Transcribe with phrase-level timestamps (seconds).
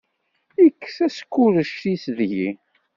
[0.63, 2.49] Yekkes askurec-is deg-i.